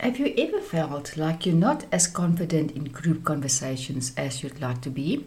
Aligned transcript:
Have 0.00 0.18
you 0.18 0.32
ever 0.38 0.62
felt 0.62 1.18
like 1.18 1.44
you're 1.44 1.54
not 1.54 1.84
as 1.92 2.06
confident 2.06 2.70
in 2.70 2.84
group 2.84 3.22
conversations 3.22 4.14
as 4.16 4.42
you'd 4.42 4.58
like 4.58 4.80
to 4.80 4.88
be? 4.88 5.26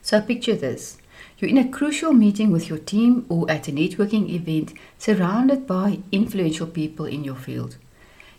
So 0.00 0.22
picture 0.22 0.54
this. 0.54 0.96
You're 1.36 1.50
in 1.50 1.58
a 1.58 1.68
crucial 1.68 2.14
meeting 2.14 2.50
with 2.50 2.70
your 2.70 2.78
team 2.78 3.26
or 3.28 3.50
at 3.50 3.68
a 3.68 3.72
networking 3.72 4.30
event 4.30 4.72
surrounded 4.96 5.66
by 5.66 5.98
influential 6.10 6.66
people 6.66 7.04
in 7.04 7.24
your 7.24 7.34
field. 7.34 7.76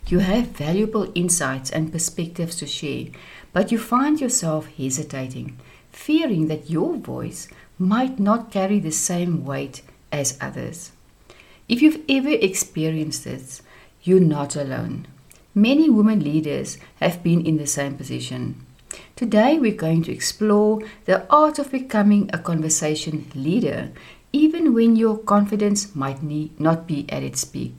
You 0.08 0.18
have 0.18 0.48
valuable 0.48 1.12
insights 1.14 1.70
and 1.70 1.92
perspectives 1.92 2.56
to 2.56 2.66
share, 2.66 3.06
but 3.52 3.70
you 3.70 3.78
find 3.78 4.20
yourself 4.20 4.66
hesitating, 4.76 5.56
fearing 5.92 6.48
that 6.48 6.70
your 6.70 6.96
voice 6.96 7.46
might 7.78 8.18
not 8.18 8.50
carry 8.50 8.80
the 8.80 8.90
same 8.90 9.44
weight 9.44 9.82
as 10.10 10.36
others. 10.40 10.90
If 11.68 11.82
you've 11.82 12.02
ever 12.08 12.30
experienced 12.30 13.22
this, 13.22 13.62
you're 14.02 14.18
not 14.18 14.56
alone. 14.56 15.06
Many 15.60 15.90
women 15.90 16.24
leaders 16.24 16.78
have 17.00 17.22
been 17.22 17.44
in 17.44 17.58
the 17.58 17.66
same 17.66 17.94
position. 17.94 18.64
Today, 19.14 19.58
we're 19.58 19.74
going 19.86 20.02
to 20.04 20.10
explore 20.10 20.80
the 21.04 21.26
art 21.28 21.58
of 21.58 21.70
becoming 21.70 22.30
a 22.32 22.38
conversation 22.38 23.30
leader, 23.34 23.92
even 24.32 24.72
when 24.72 24.96
your 24.96 25.18
confidence 25.18 25.94
might 25.94 26.22
not 26.58 26.86
be 26.86 27.04
at 27.10 27.22
its 27.22 27.44
peak. 27.44 27.74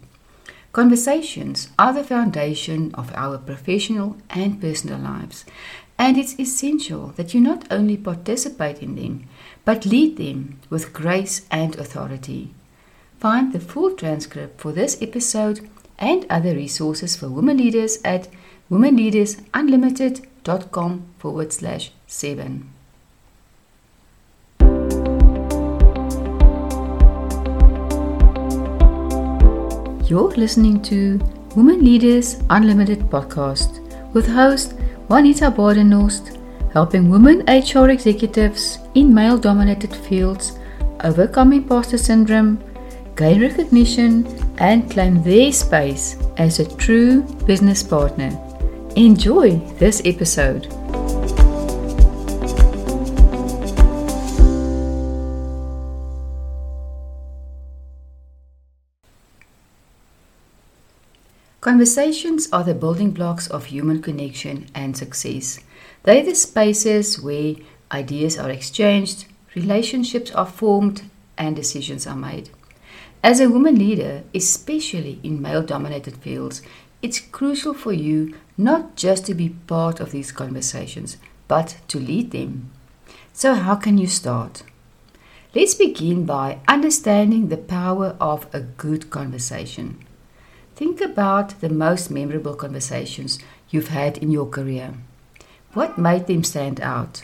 Conversations 0.73 1.69
are 1.79 1.91
the 1.91 2.03
foundation 2.03 2.93
of 2.93 3.11
our 3.15 3.39
professional 3.39 4.15
and 4.29 4.61
personal 4.61 4.99
lives, 4.99 5.43
and 5.97 6.19
it's 6.19 6.39
essential 6.39 7.07
that 7.15 7.33
you 7.33 7.41
not 7.41 7.65
only 7.71 7.97
participate 7.97 8.83
in 8.83 8.95
them, 8.95 9.27
but 9.65 9.87
lead 9.87 10.17
them 10.17 10.59
with 10.69 10.93
grace 10.93 11.47
and 11.49 11.75
authority. 11.77 12.53
Find 13.19 13.51
the 13.51 13.59
full 13.59 13.95
transcript 13.95 14.61
for 14.61 14.71
this 14.71 15.01
episode 15.01 15.67
and 16.01 16.25
other 16.29 16.53
resources 16.53 17.15
for 17.15 17.29
women 17.29 17.55
leaders 17.57 17.99
at 18.03 18.27
womenleadersunlimited.com 18.69 21.05
forward 21.19 21.53
slash 21.53 21.93
seven. 22.07 22.73
You're 30.11 30.35
listening 30.35 30.81
to 30.83 31.19
Women 31.55 31.85
Leaders 31.85 32.41
Unlimited 32.49 32.99
podcast 33.09 33.79
with 34.13 34.27
host 34.27 34.73
Juanita 35.07 35.49
Badenhorst, 35.51 36.37
helping 36.73 37.09
women 37.09 37.45
HR 37.47 37.89
executives 37.89 38.79
in 38.93 39.13
male 39.13 39.37
dominated 39.37 39.95
fields 39.95 40.59
overcome 41.03 41.53
imposter 41.53 41.97
syndrome, 41.97 42.61
gain 43.15 43.41
recognition, 43.41 44.25
and 44.61 44.91
claim 44.91 45.23
their 45.23 45.51
space 45.51 46.15
as 46.37 46.59
a 46.59 46.75
true 46.77 47.23
business 47.45 47.81
partner. 47.81 48.29
Enjoy 48.95 49.57
this 49.79 50.03
episode. 50.05 50.67
Conversations 61.59 62.47
are 62.53 62.63
the 62.63 62.75
building 62.75 63.09
blocks 63.09 63.47
of 63.47 63.65
human 63.65 63.99
connection 63.99 64.67
and 64.75 64.95
success. 64.95 65.59
They're 66.03 66.23
the 66.23 66.35
spaces 66.35 67.19
where 67.19 67.55
ideas 67.91 68.37
are 68.37 68.51
exchanged, 68.51 69.25
relationships 69.55 70.31
are 70.31 70.45
formed, 70.45 71.09
and 71.35 71.55
decisions 71.55 72.05
are 72.05 72.15
made. 72.15 72.51
As 73.23 73.39
a 73.39 73.49
woman 73.49 73.75
leader, 73.75 74.23
especially 74.33 75.19
in 75.21 75.41
male 75.41 75.61
dominated 75.61 76.17
fields, 76.17 76.63
it's 77.03 77.19
crucial 77.19 77.73
for 77.73 77.93
you 77.93 78.35
not 78.57 78.95
just 78.95 79.25
to 79.27 79.35
be 79.35 79.49
part 79.67 79.99
of 79.99 80.11
these 80.11 80.31
conversations, 80.31 81.17
but 81.47 81.77
to 81.87 81.99
lead 81.99 82.31
them. 82.31 82.71
So, 83.33 83.53
how 83.53 83.75
can 83.75 83.97
you 83.97 84.07
start? 84.07 84.63
Let's 85.53 85.75
begin 85.75 86.25
by 86.25 86.59
understanding 86.67 87.49
the 87.49 87.57
power 87.57 88.15
of 88.19 88.47
a 88.53 88.61
good 88.61 89.09
conversation. 89.09 89.99
Think 90.75 91.01
about 91.01 91.59
the 91.61 91.69
most 91.69 92.09
memorable 92.09 92.55
conversations 92.55 93.37
you've 93.69 93.89
had 93.89 94.17
in 94.17 94.31
your 94.31 94.47
career. 94.47 94.93
What 95.73 95.97
made 95.97 96.27
them 96.27 96.43
stand 96.43 96.81
out? 96.81 97.23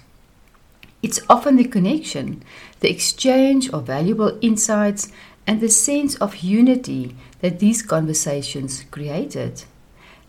It's 1.02 1.20
often 1.30 1.56
the 1.56 1.64
connection, 1.64 2.44
the 2.82 2.90
exchange 2.90 3.70
of 3.70 3.88
valuable 3.88 4.38
insights, 4.42 5.12
and 5.48 5.62
the 5.62 5.70
sense 5.70 6.16
of 6.16 6.44
unity 6.44 7.16
that 7.40 7.60
these 7.60 7.82
conversations 7.82 8.84
created. 8.92 9.64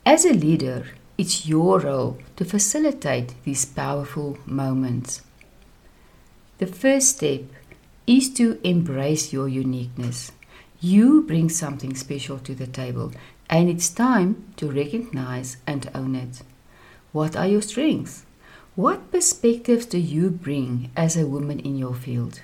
As 0.06 0.25
a 0.25 0.33
leader, 0.33 0.87
it's 1.19 1.47
your 1.47 1.81
role 1.81 2.19
to 2.37 2.45
facilitate 2.45 3.34
these 3.45 3.65
powerful 3.65 4.39
moments. 4.47 5.23
The 6.59 6.69
first 6.69 7.17
step 7.17 7.43
is 8.06 8.33
to 8.34 8.59
embrace 8.62 9.33
your 9.33 9.49
uniqueness. 9.49 10.31
You 10.81 11.23
bring 11.23 11.49
something 11.49 11.97
special 11.97 12.39
to 12.39 12.55
the 12.55 12.69
table, 12.69 13.12
and 13.50 13.69
it's 13.69 13.89
time 13.89 14.45
to 14.56 14.71
recognize 14.71 15.56
and 15.67 15.91
own 15.95 16.15
it. 16.15 16.43
What 17.11 17.37
are 17.37 17.49
your 17.49 17.62
strengths? 17.62 18.25
What 18.77 19.11
perspectives 19.11 19.87
do 19.87 19.99
you 19.99 20.31
bring 20.31 20.93
as 20.97 21.17
a 21.17 21.27
woman 21.27 21.59
in 21.59 21.77
your 21.77 21.95
field? 21.95 22.41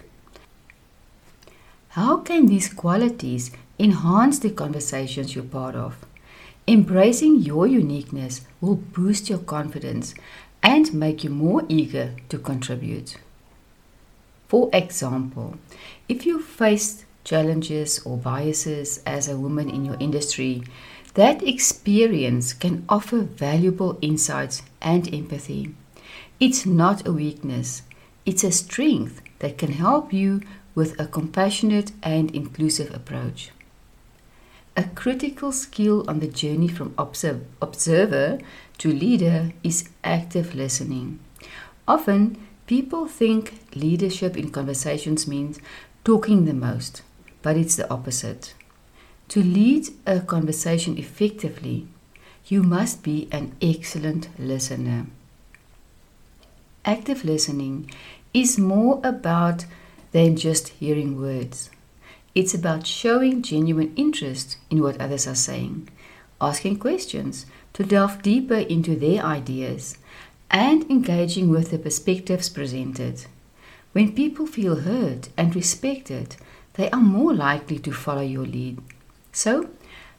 How 1.94 2.16
can 2.16 2.46
these 2.46 2.74
qualities 2.74 3.52
enhance 3.78 4.40
the 4.40 4.50
conversations 4.50 5.36
you're 5.36 5.44
part 5.44 5.76
of? 5.76 6.04
Embracing 6.66 7.36
your 7.36 7.68
uniqueness 7.68 8.40
will 8.60 8.74
boost 8.74 9.30
your 9.30 9.38
confidence 9.38 10.12
and 10.60 10.92
make 10.92 11.22
you 11.22 11.30
more 11.30 11.62
eager 11.68 12.16
to 12.30 12.38
contribute. 12.38 13.16
For 14.48 14.70
example, 14.72 15.56
if 16.08 16.26
you 16.26 16.42
faced 16.42 17.04
challenges 17.22 18.00
or 18.00 18.16
biases 18.16 19.00
as 19.06 19.28
a 19.28 19.36
woman 19.36 19.70
in 19.70 19.84
your 19.84 19.96
industry, 20.00 20.64
that 21.14 21.46
experience 21.46 22.52
can 22.54 22.84
offer 22.88 23.18
valuable 23.18 23.98
insights 24.02 24.62
and 24.82 25.14
empathy. 25.14 25.72
It's 26.40 26.66
not 26.66 27.06
a 27.06 27.12
weakness, 27.12 27.82
it's 28.26 28.42
a 28.42 28.50
strength 28.50 29.20
that 29.38 29.58
can 29.58 29.70
help 29.70 30.12
you 30.12 30.40
with 30.74 30.98
a 31.00 31.06
compassionate 31.06 31.92
and 32.02 32.30
inclusive 32.34 32.94
approach. 32.94 33.50
A 34.76 34.84
critical 34.84 35.52
skill 35.52 36.04
on 36.08 36.18
the 36.20 36.26
journey 36.26 36.68
from 36.68 36.94
observer 36.98 38.38
to 38.78 38.92
leader 38.92 39.52
is 39.62 39.88
active 40.02 40.54
listening. 40.54 41.20
Often, 41.86 42.38
people 42.66 43.06
think 43.06 43.60
leadership 43.74 44.36
in 44.36 44.50
conversations 44.50 45.28
means 45.28 45.60
talking 46.02 46.44
the 46.44 46.54
most 46.54 47.02
but 47.44 47.58
it's 47.58 47.76
the 47.76 47.88
opposite. 47.90 48.54
To 49.28 49.42
lead 49.42 49.88
a 50.06 50.20
conversation 50.20 50.96
effectively, 50.96 51.86
you 52.46 52.62
must 52.62 53.02
be 53.02 53.28
an 53.30 53.54
excellent 53.60 54.28
listener. 54.38 55.06
Active 56.86 57.22
listening 57.22 57.90
is 58.32 58.58
more 58.58 59.00
about 59.04 59.66
than 60.14 60.36
just 60.36 60.68
hearing 60.68 61.20
words. 61.20 61.70
It's 62.36 62.54
about 62.54 62.86
showing 62.86 63.42
genuine 63.42 63.92
interest 63.96 64.58
in 64.70 64.80
what 64.80 65.00
others 65.00 65.26
are 65.26 65.34
saying, 65.34 65.88
asking 66.40 66.78
questions 66.78 67.46
to 67.72 67.82
delve 67.82 68.22
deeper 68.22 68.54
into 68.74 68.94
their 68.94 69.24
ideas, 69.24 69.98
and 70.52 70.88
engaging 70.88 71.50
with 71.50 71.72
the 71.72 71.80
perspectives 71.80 72.48
presented. 72.48 73.26
When 73.90 74.14
people 74.14 74.46
feel 74.46 74.76
heard 74.82 75.30
and 75.36 75.54
respected, 75.54 76.36
they 76.74 76.88
are 76.90 77.00
more 77.00 77.34
likely 77.34 77.80
to 77.80 77.92
follow 77.92 78.22
your 78.22 78.46
lead. 78.46 78.78
So, 79.32 79.68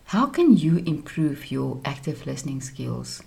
how 0.07 0.25
can 0.25 0.57
you 0.57 0.79
improve 0.79 1.51
your 1.51 1.79
active 1.85 2.25
listening 2.25 2.59
skills? 2.59 3.23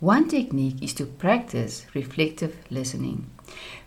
One 0.00 0.28
technique 0.28 0.82
is 0.82 0.94
to 0.94 1.04
practice 1.04 1.84
reflective 1.92 2.56
listening, 2.70 3.28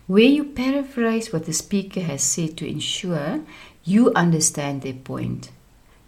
where 0.06 0.22
you 0.22 0.44
paraphrase 0.44 1.32
what 1.32 1.44
the 1.44 1.52
speaker 1.52 2.02
has 2.02 2.22
said 2.22 2.56
to 2.58 2.68
ensure 2.68 3.40
you 3.82 4.12
understand 4.14 4.82
their 4.82 4.94
point. 4.94 5.50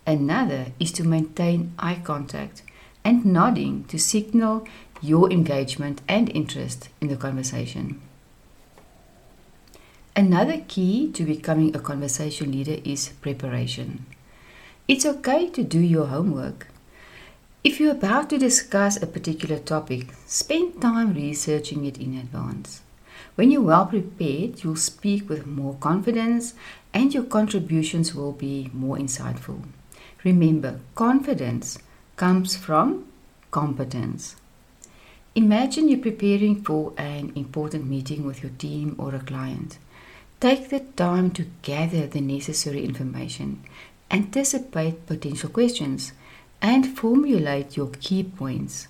Another 0.07 0.67
is 0.79 0.93
to 0.93 1.03
maintain 1.03 1.73
eye 1.77 2.01
contact 2.05 2.63
and 3.05 3.27
nodding 3.27 3.85
to 3.89 3.99
signal 3.99 4.69
your 5.03 5.29
engagement 5.33 6.01
and 6.09 6.31
interest 6.31 6.89
in 7.01 7.09
the 7.09 7.17
conversation. 7.17 8.01
Another 10.15 10.63
key 10.69 11.11
to 11.13 11.25
becoming 11.25 11.75
a 11.75 11.81
conversation 11.81 12.53
leader 12.53 12.81
is 12.85 13.09
preparation. 13.21 14.07
It's 14.87 15.05
okay 15.05 15.49
to 15.51 15.65
do 15.65 15.81
your 15.81 16.07
homework. 16.07 16.69
If 17.67 17.81
you're 17.81 17.91
about 17.91 18.31
to 18.31 18.39
discuss 18.39 18.97
a 18.97 19.09
particular 19.09 19.59
topic, 19.59 20.11
spend 20.25 20.81
time 20.81 21.15
researching 21.15 21.85
it 21.85 21.99
in 21.99 22.17
advance. 22.17 22.83
When 23.35 23.51
you're 23.51 23.61
well 23.61 23.87
prepared, 23.87 24.63
you'll 24.63 24.77
speak 24.77 25.29
with 25.29 25.49
more 25.49 25.75
confidence 25.81 26.55
and 26.95 27.13
your 27.13 27.25
contributions 27.25 28.15
will 28.15 28.31
be 28.31 28.71
more 28.73 28.97
insightful. 28.99 29.65
Remember, 30.23 30.79
confidence 30.95 31.81
comes 32.15 32.55
from 32.55 33.07
competence. 33.51 34.37
Imagine 35.35 35.89
you're 35.89 35.99
preparing 35.99 36.63
for 36.63 36.93
an 36.97 37.33
important 37.35 37.89
meeting 37.89 38.25
with 38.25 38.45
your 38.45 38.53
team 38.59 38.95
or 38.97 39.13
a 39.13 39.19
client. 39.19 39.79
Take 40.39 40.69
the 40.69 40.81
time 40.95 41.33
to 41.33 41.51
gather 41.63 42.07
the 42.07 42.21
necessary 42.21 42.85
information, 42.85 43.65
anticipate 44.09 45.05
potential 45.07 45.51
questions, 45.51 46.13
and 46.61 46.99
formulate 46.99 47.77
your 47.77 47.91
key 48.01 48.23
points. 48.23 48.89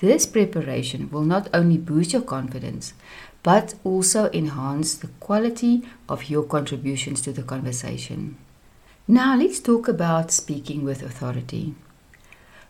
This 0.00 0.26
preparation 0.26 1.10
will 1.10 1.22
not 1.22 1.48
only 1.54 1.78
boost 1.78 2.12
your 2.12 2.22
confidence, 2.22 2.94
but 3.42 3.74
also 3.84 4.30
enhance 4.32 4.94
the 4.94 5.08
quality 5.20 5.82
of 6.08 6.28
your 6.30 6.42
contributions 6.42 7.20
to 7.22 7.32
the 7.32 7.42
conversation. 7.42 8.36
Now, 9.08 9.36
let's 9.36 9.60
talk 9.60 9.88
about 9.88 10.30
speaking 10.30 10.84
with 10.84 11.02
authority. 11.02 11.74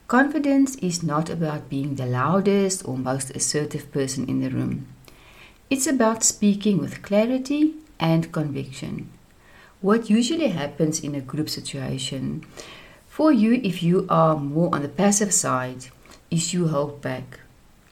Confidence 0.09 0.77
is 0.77 1.03
not 1.03 1.31
about 1.31 1.71
being 1.71 1.95
the 1.95 2.07
loudest 2.07 2.87
or 2.87 2.99
most 2.99 3.31
assertive 3.31 3.93
person 3.93 4.29
in 4.29 4.41
the 4.41 4.51
room. 4.51 4.87
It's 5.71 5.87
about 5.87 6.23
speaking 6.23 6.79
with 6.79 7.03
clarity 7.03 7.75
and 7.99 8.33
conviction. 8.33 9.11
What 9.81 10.11
usually 10.11 10.49
happens 10.49 11.01
in 11.01 11.15
a 11.15 11.21
group 11.21 11.49
situation 11.49 12.45
for 13.13 13.31
you 13.31 13.61
if 13.63 13.83
you 13.83 14.07
are 14.09 14.37
more 14.39 14.75
on 14.75 14.81
the 14.81 14.89
passive 14.89 15.35
side 15.35 15.85
is 16.31 16.55
you 16.55 16.69
hold 16.69 17.03
back. 17.03 17.41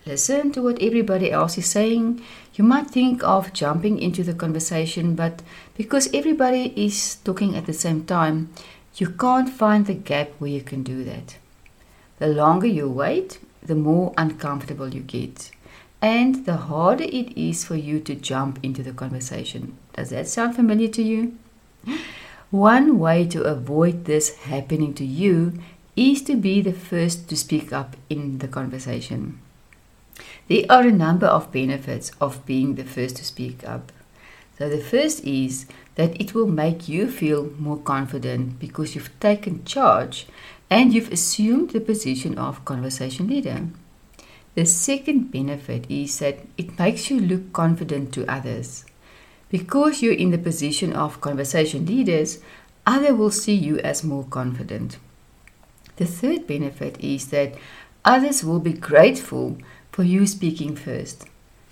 Listen 0.06 0.50
to 0.50 0.62
what 0.62 0.80
everybody 0.80 1.30
else 1.30 1.58
is 1.58 1.66
saying. 1.66 2.22
You 2.54 2.64
might 2.64 2.90
think 2.90 3.22
of 3.22 3.52
jumping 3.52 4.00
into 4.00 4.24
the 4.24 4.32
conversation, 4.32 5.14
but 5.14 5.42
because 5.76 6.08
everybody 6.14 6.72
is 6.74 7.16
talking 7.16 7.54
at 7.54 7.66
the 7.66 7.74
same 7.74 8.06
time, 8.06 8.48
you 8.96 9.10
can't 9.10 9.50
find 9.50 9.84
the 9.84 9.92
gap 9.92 10.30
where 10.38 10.50
you 10.50 10.62
can 10.62 10.82
do 10.82 11.04
that. 11.04 11.36
The 12.18 12.28
longer 12.28 12.66
you 12.66 12.88
wait, 12.88 13.40
the 13.62 13.74
more 13.74 14.14
uncomfortable 14.16 14.94
you 14.94 15.00
get, 15.00 15.50
and 16.00 16.46
the 16.46 16.56
harder 16.56 17.04
it 17.04 17.36
is 17.36 17.62
for 17.62 17.76
you 17.76 18.00
to 18.00 18.14
jump 18.14 18.58
into 18.62 18.82
the 18.82 18.94
conversation. 18.94 19.76
Does 19.92 20.08
that 20.08 20.28
sound 20.28 20.56
familiar 20.56 20.88
to 20.88 21.02
you? 21.02 21.36
One 22.50 22.98
way 22.98 23.28
to 23.28 23.44
avoid 23.44 24.06
this 24.06 24.38
happening 24.38 24.92
to 24.94 25.04
you 25.04 25.52
is 25.94 26.20
to 26.22 26.34
be 26.34 26.60
the 26.60 26.72
first 26.72 27.28
to 27.28 27.36
speak 27.36 27.72
up 27.72 27.96
in 28.08 28.38
the 28.38 28.48
conversation. 28.48 29.38
There 30.48 30.64
are 30.68 30.82
a 30.82 30.90
number 30.90 31.28
of 31.28 31.52
benefits 31.52 32.10
of 32.20 32.44
being 32.46 32.74
the 32.74 32.84
first 32.84 33.16
to 33.16 33.24
speak 33.24 33.62
up. 33.62 33.92
So, 34.58 34.68
the 34.68 34.80
first 34.80 35.24
is 35.24 35.66
that 35.94 36.20
it 36.20 36.34
will 36.34 36.48
make 36.48 36.88
you 36.88 37.08
feel 37.08 37.52
more 37.56 37.78
confident 37.78 38.58
because 38.58 38.96
you've 38.96 39.18
taken 39.20 39.64
charge 39.64 40.26
and 40.68 40.92
you've 40.92 41.12
assumed 41.12 41.70
the 41.70 41.80
position 41.80 42.36
of 42.36 42.64
conversation 42.64 43.28
leader. 43.28 43.68
The 44.56 44.66
second 44.66 45.30
benefit 45.30 45.88
is 45.88 46.18
that 46.18 46.40
it 46.58 46.76
makes 46.80 47.10
you 47.10 47.20
look 47.20 47.52
confident 47.52 48.12
to 48.14 48.26
others. 48.26 48.84
Because 49.50 50.00
you're 50.00 50.14
in 50.14 50.30
the 50.30 50.38
position 50.38 50.92
of 50.92 51.20
conversation 51.20 51.84
leaders, 51.86 52.38
others 52.86 53.12
will 53.12 53.30
see 53.30 53.54
you 53.54 53.78
as 53.80 54.04
more 54.04 54.24
confident. 54.24 54.98
The 55.96 56.06
third 56.06 56.46
benefit 56.46 56.98
is 57.00 57.28
that 57.28 57.54
others 58.04 58.44
will 58.44 58.60
be 58.60 58.72
grateful 58.72 59.58
for 59.92 60.04
you 60.04 60.26
speaking 60.26 60.76
first. 60.76 61.26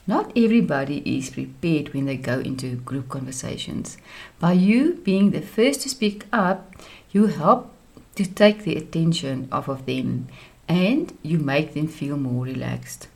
Not 0.06 0.32
everybody 0.36 1.02
is 1.04 1.30
prepared 1.30 1.92
when 1.92 2.06
they 2.06 2.16
go 2.16 2.40
into 2.40 2.76
group 2.76 3.08
conversations. 3.10 3.98
By 4.40 4.52
you 4.52 4.94
being 5.04 5.30
the 5.30 5.42
first 5.42 5.82
to 5.82 5.88
speak 5.88 6.24
up, 6.32 6.74
you 7.12 7.26
help 7.26 7.70
to 8.16 8.24
take 8.26 8.64
the 8.64 8.74
attention 8.76 9.48
off 9.52 9.68
of 9.68 9.86
them 9.86 10.28
and 10.66 11.16
you 11.22 11.38
make 11.38 11.74
them 11.74 11.88
feel 11.88 12.16
more 12.16 12.44
relaxed. 12.44 13.08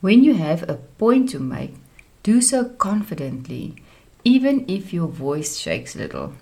When 0.00 0.22
you 0.22 0.34
have 0.34 0.68
a 0.68 0.74
point 0.74 1.30
to 1.30 1.38
make, 1.38 1.74
do 2.22 2.40
so 2.40 2.64
confidently, 2.64 3.76
even 4.24 4.64
if 4.68 4.92
your 4.92 5.08
voice 5.08 5.58
shakes 5.58 5.94
a 5.94 5.98
little. 5.98 6.34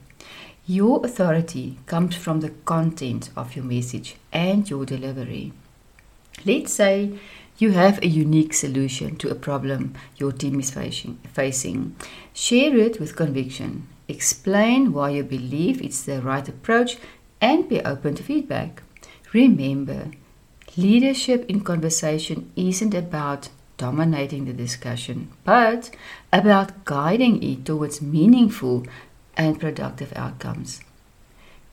Your 0.66 1.04
authority 1.04 1.78
comes 1.86 2.14
from 2.14 2.40
the 2.40 2.50
content 2.64 3.30
of 3.36 3.56
your 3.56 3.64
message 3.64 4.16
and 4.32 4.68
your 4.68 4.84
delivery. 4.84 5.52
Let's 6.44 6.72
say 6.72 7.18
you 7.58 7.72
have 7.72 8.02
a 8.02 8.06
unique 8.06 8.54
solution 8.54 9.16
to 9.16 9.30
a 9.30 9.34
problem 9.34 9.94
your 10.16 10.32
team 10.32 10.60
is 10.60 10.70
facing. 10.70 11.96
Share 12.32 12.76
it 12.76 13.00
with 13.00 13.16
conviction. 13.16 13.88
Explain 14.08 14.92
why 14.92 15.10
you 15.10 15.22
believe 15.22 15.82
it's 15.82 16.02
the 16.02 16.20
right 16.20 16.48
approach 16.48 16.98
and 17.40 17.68
be 17.68 17.80
open 17.80 18.14
to 18.14 18.22
feedback. 18.22 18.82
Remember, 19.32 20.10
leadership 20.76 21.44
in 21.48 21.60
conversation 21.62 22.50
isn't 22.56 22.94
about 22.94 23.48
dominating 23.80 24.44
the 24.44 24.52
discussion, 24.52 25.28
but 25.42 25.90
about 26.30 26.84
guiding 26.84 27.42
it 27.42 27.64
towards 27.64 28.02
meaningful 28.02 28.84
and 29.38 29.58
productive 29.58 30.12
outcomes. 30.14 30.82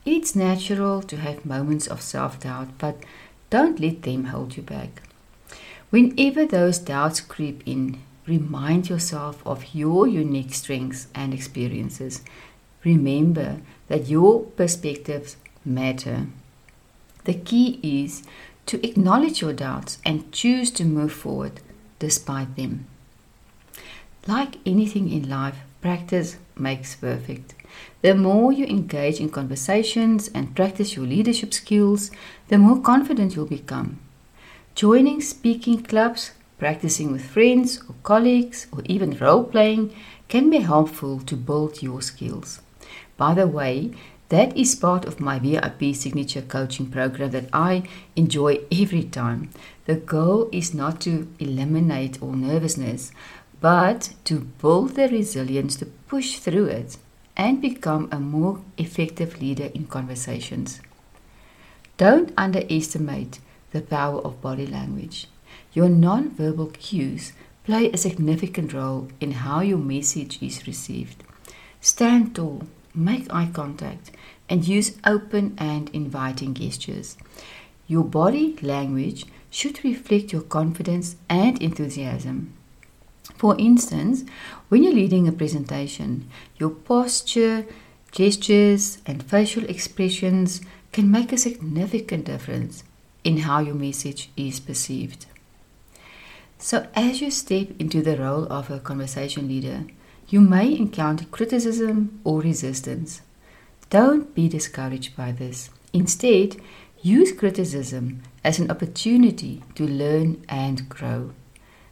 It's 0.06 0.34
natural 0.34 1.02
to 1.02 1.18
have 1.18 1.44
moments 1.44 1.86
of 1.86 2.00
self 2.00 2.40
doubt, 2.40 2.70
but 2.78 2.96
don't 3.50 3.78
let 3.78 4.02
them 4.02 4.24
hold 4.24 4.56
you 4.56 4.62
back. 4.62 5.02
Whenever 5.90 6.46
those 6.46 6.78
doubts 6.78 7.20
creep 7.20 7.62
in, 7.66 8.00
remind 8.26 8.88
yourself 8.88 9.46
of 9.46 9.74
your 9.74 10.06
unique 10.06 10.54
strengths 10.54 11.08
and 11.14 11.34
experiences. 11.34 12.22
Remember 12.84 13.60
that 13.88 14.08
your 14.08 14.44
perspectives 14.60 15.36
matter. 15.62 16.26
The 17.24 17.34
key 17.34 17.78
is 17.82 18.22
to 18.64 18.86
acknowledge 18.86 19.42
your 19.42 19.52
doubts 19.52 19.98
and 20.06 20.32
choose 20.32 20.70
to 20.70 20.84
move 20.84 21.12
forward 21.12 21.60
despite 21.98 22.56
them. 22.56 22.86
Like 24.26 24.56
anything 24.66 25.10
in 25.10 25.28
life, 25.28 25.56
practice 25.80 26.36
makes 26.56 26.96
perfect. 26.96 27.54
The 28.02 28.14
more 28.14 28.52
you 28.52 28.66
engage 28.66 29.20
in 29.20 29.30
conversations 29.30 30.28
and 30.28 30.54
practice 30.54 30.96
your 30.96 31.06
leadership 31.06 31.54
skills, 31.54 32.10
the 32.48 32.58
more 32.58 32.80
confident 32.80 33.34
you'll 33.34 33.46
become. 33.46 33.98
Joining 34.74 35.20
speaking 35.20 35.82
clubs, 35.82 36.32
practicing 36.58 37.12
with 37.12 37.24
friends 37.24 37.82
or 37.88 37.94
colleagues, 38.02 38.66
or 38.72 38.82
even 38.84 39.16
role 39.18 39.44
playing 39.44 39.94
can 40.28 40.50
be 40.50 40.58
helpful 40.58 41.20
to 41.20 41.36
build 41.36 41.82
your 41.82 42.02
skills. 42.02 42.60
By 43.16 43.34
the 43.34 43.46
way, 43.46 43.92
that 44.28 44.56
is 44.56 44.74
part 44.74 45.04
of 45.04 45.20
my 45.20 45.38
VIP 45.38 45.94
signature 45.94 46.42
coaching 46.42 46.86
program 46.90 47.30
that 47.30 47.48
I 47.52 47.84
enjoy 48.14 48.60
every 48.70 49.04
time. 49.04 49.50
The 49.86 49.96
goal 49.96 50.48
is 50.52 50.74
not 50.74 51.00
to 51.02 51.28
eliminate 51.38 52.20
all 52.22 52.32
nervousness, 52.32 53.10
but 53.60 54.14
to 54.24 54.40
build 54.40 54.90
the 54.96 55.08
resilience 55.08 55.76
to 55.76 55.86
push 55.86 56.38
through 56.38 56.66
it 56.66 56.98
and 57.36 57.62
become 57.62 58.08
a 58.12 58.18
more 58.18 58.60
effective 58.76 59.40
leader 59.40 59.70
in 59.74 59.86
conversations. 59.86 60.80
Don't 61.96 62.32
underestimate 62.36 63.40
the 63.70 63.80
power 63.80 64.20
of 64.20 64.40
body 64.40 64.66
language. 64.66 65.28
Your 65.72 65.88
non-verbal 65.88 66.72
cues 66.78 67.32
play 67.64 67.90
a 67.90 67.96
significant 67.96 68.72
role 68.72 69.08
in 69.20 69.32
how 69.32 69.60
your 69.60 69.78
message 69.78 70.42
is 70.42 70.66
received. 70.66 71.22
Stand 71.80 72.34
tall, 72.34 72.62
make 72.98 73.32
eye 73.32 73.50
contact, 73.52 74.10
and 74.48 74.66
use 74.66 74.96
open 75.04 75.54
and 75.58 75.90
inviting 75.90 76.54
gestures. 76.54 77.16
Your 77.86 78.04
body 78.04 78.56
language 78.60 79.26
should 79.50 79.82
reflect 79.84 80.32
your 80.32 80.42
confidence 80.42 81.16
and 81.28 81.60
enthusiasm. 81.62 82.52
For 83.36 83.56
instance, 83.58 84.24
when 84.68 84.82
you're 84.82 84.92
leading 84.92 85.28
a 85.28 85.32
presentation, 85.32 86.28
your 86.58 86.70
posture, 86.70 87.66
gestures, 88.10 88.98
and 89.06 89.22
facial 89.22 89.64
expressions 89.64 90.60
can 90.92 91.10
make 91.10 91.32
a 91.32 91.38
significant 91.38 92.24
difference 92.24 92.82
in 93.24 93.38
how 93.38 93.60
your 93.60 93.74
message 93.74 94.30
is 94.36 94.60
perceived. 94.60 95.26
So, 96.58 96.88
as 96.94 97.20
you 97.20 97.30
step 97.30 97.68
into 97.78 98.02
the 98.02 98.16
role 98.16 98.44
of 98.52 98.70
a 98.70 98.80
conversation 98.80 99.46
leader, 99.46 99.84
you 100.28 100.40
may 100.40 100.76
encounter 100.76 101.24
criticism 101.26 102.20
or 102.24 102.40
resistance. 102.40 103.22
Don't 103.90 104.34
be 104.34 104.48
discouraged 104.48 105.16
by 105.16 105.32
this. 105.32 105.70
Instead, 105.92 106.56
use 107.00 107.32
criticism 107.32 108.22
as 108.44 108.58
an 108.58 108.70
opportunity 108.70 109.62
to 109.74 109.86
learn 109.86 110.44
and 110.48 110.88
grow. 110.88 111.32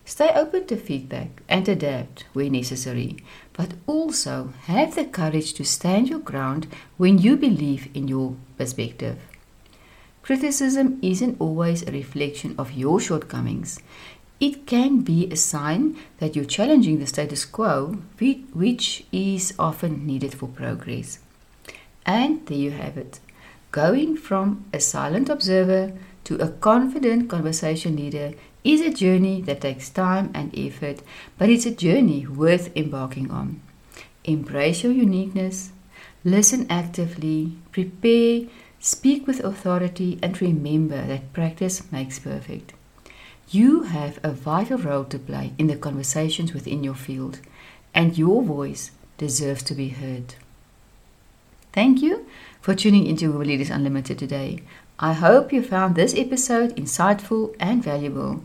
Stay 0.05 0.31
open 0.35 0.67
to 0.67 0.77
feedback 0.77 1.43
and 1.49 1.67
adapt 1.69 2.27
where 2.33 2.51
necessary, 2.51 3.17
but 3.55 3.73
also 3.87 4.53
have 4.67 4.95
the 4.95 5.05
courage 5.05 5.55
to 5.55 5.65
stand 5.65 6.09
your 6.09 6.21
ground 6.21 6.69
when 6.97 7.19
you 7.19 7.37
believe 7.37 7.89
in 7.95 8.07
your 8.07 8.37
perspective. 8.57 9.19
Criticism 10.23 10.99
isn't 11.03 11.41
always 11.41 11.83
a 11.83 11.93
reflection 11.93 12.55
of 12.59 12.73
your 12.73 13.01
shortcomings. 13.01 13.81
It 14.39 14.67
can 14.67 15.01
be 15.01 15.29
a 15.31 15.37
sign 15.37 15.97
that 16.19 16.37
you're 16.37 16.45
challenging 16.45 16.99
the 16.99 17.07
status 17.07 17.45
quo, 17.45 17.99
which 18.53 19.05
is 19.11 19.55
often 19.59 20.07
needed 20.07 20.35
for 20.35 20.49
progress. 20.49 21.21
And 22.05 22.45
there 22.47 22.59
you 22.59 22.71
have 22.73 22.99
it 22.99 23.21
going 23.77 24.17
from 24.17 24.65
a 24.73 24.81
silent 24.81 25.29
observer 25.29 25.93
to 26.25 26.37
a 26.37 26.49
confident 26.49 27.29
conversation 27.29 27.95
leader 27.95 28.33
is 28.65 28.81
a 28.81 28.93
journey 28.93 29.43
that 29.43 29.61
takes 29.61 29.91
time 29.91 30.31
and 30.35 30.59
effort, 30.59 31.01
but 31.37 31.51
it's 31.51 31.67
a 31.67 31.71
journey 31.71 32.27
worth 32.27 32.75
embarking 32.75 33.31
on. 33.31 33.61
Embrace 34.25 34.83
your 34.83 34.93
uniqueness, 34.93 35.73
listen 36.25 36.67
actively, 36.71 37.53
prepare, 37.71 38.49
speak 38.81 39.27
with 39.27 39.45
authority, 39.45 40.19
and 40.23 40.41
remember 40.41 41.07
that 41.07 41.33
practice 41.35 41.93
makes 41.93 42.19
perfect. 42.19 42.73
You 43.49 43.85
have 43.85 44.19
a 44.25 44.33
vital 44.33 44.77
role 44.77 45.05
to 45.05 45.19
play 45.21 45.53
in 45.57 45.69
the 45.69 45.77
conversations 45.77 46.53
within 46.53 46.83
your 46.83 46.97
field, 46.97 47.39
and 47.95 48.19
your 48.19 48.43
voice 48.43 48.91
deserves 49.19 49.63
to 49.65 49.75
be 49.75 49.91
heard. 49.91 50.35
Thank 51.73 52.03
you 52.03 52.27
for 52.61 52.75
tuning 52.75 53.07
into 53.07 53.31
Women 53.31 53.47
Leaders 53.47 53.71
Unlimited 53.71 54.19
today. 54.19 54.63
I 54.99 55.13
hope 55.13 55.53
you 55.53 55.63
found 55.63 55.95
this 55.95 56.15
episode 56.17 56.75
insightful 56.75 57.55
and 57.61 57.85
valuable. 57.85 58.43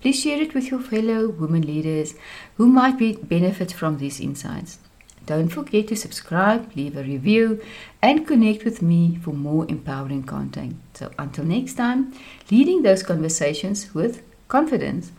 Please 0.00 0.20
share 0.20 0.40
it 0.40 0.54
with 0.54 0.70
your 0.70 0.80
fellow 0.80 1.28
women 1.28 1.62
leaders 1.62 2.14
who 2.56 2.66
might 2.66 2.98
be, 2.98 3.12
benefit 3.12 3.70
from 3.70 3.98
these 3.98 4.18
insights. 4.18 4.78
Don't 5.26 5.50
forget 5.50 5.86
to 5.88 5.96
subscribe, 5.96 6.74
leave 6.74 6.96
a 6.96 7.04
review, 7.04 7.62
and 8.02 8.26
connect 8.26 8.64
with 8.64 8.82
me 8.82 9.20
for 9.22 9.32
more 9.32 9.66
empowering 9.68 10.24
content. 10.24 10.76
So, 10.94 11.12
until 11.18 11.44
next 11.44 11.74
time, 11.74 12.14
leading 12.50 12.82
those 12.82 13.04
conversations 13.04 13.94
with 13.94 14.22
confidence. 14.50 15.12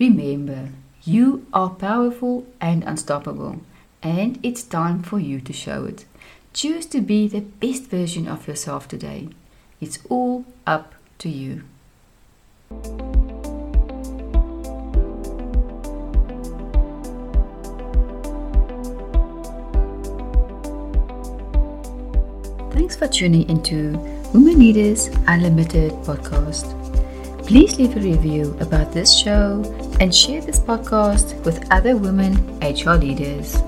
Remember, 0.00 0.70
you 1.04 1.46
are 1.52 1.70
powerful 1.70 2.46
and 2.60 2.82
unstoppable, 2.82 3.60
and 4.02 4.40
it's 4.42 4.62
time 4.62 5.02
for 5.02 5.20
you 5.20 5.40
to 5.42 5.52
show 5.52 5.84
it. 5.84 6.06
Choose 6.52 6.86
to 6.86 7.00
be 7.00 7.28
the 7.28 7.42
best 7.42 7.84
version 7.84 8.26
of 8.26 8.48
yourself 8.48 8.88
today. 8.88 9.28
It's 9.80 9.98
all 10.08 10.46
up 10.66 10.94
to 11.18 11.28
you. 11.28 11.62
Thanks 22.72 22.96
for 22.96 23.06
tuning 23.06 23.48
into 23.50 23.98
Women 24.32 24.58
Leaders 24.58 25.08
Unlimited 25.26 25.92
podcast. 26.08 26.79
Please 27.50 27.76
leave 27.78 27.96
a 27.96 28.00
review 28.00 28.56
about 28.60 28.92
this 28.92 29.12
show 29.12 29.64
and 29.98 30.14
share 30.14 30.40
this 30.40 30.60
podcast 30.60 31.34
with 31.44 31.68
other 31.72 31.96
women 31.96 32.36
HR 32.60 32.94
leaders. 32.94 33.60